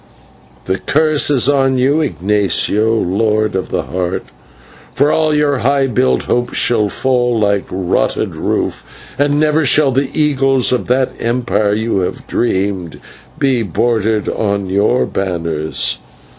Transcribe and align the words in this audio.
"The 0.65 0.79
curse 0.79 1.29
is 1.29 1.47
on 1.47 1.77
you, 1.77 2.01
Ignatio, 2.01 2.91
Lord 2.95 3.53
of 3.53 3.69
the 3.69 3.83
Heart, 3.83 4.23
for 4.95 5.11
all 5.11 5.31
your 5.31 5.59
high 5.59 5.85
built 5.85 6.23
hopes 6.23 6.57
shall 6.57 6.89
fall 6.89 7.37
like 7.39 7.71
a 7.71 7.75
rotted 7.75 8.35
roof, 8.35 8.83
and 9.19 9.39
never 9.39 9.63
shall 9.63 9.91
the 9.91 10.09
eagles 10.19 10.71
of 10.71 10.87
that 10.87 11.11
empire 11.19 11.75
you 11.75 11.99
have 11.99 12.25
dreamed 12.25 12.95
of 12.95 13.01
be 13.37 13.61
broidered 13.61 14.27
on 14.27 14.71
your 14.71 15.05
banners. 15.05 15.99